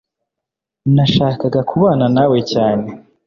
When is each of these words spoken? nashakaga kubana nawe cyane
nashakaga 0.95 1.59
kubana 1.69 2.05
nawe 2.15 2.39
cyane 2.51 2.87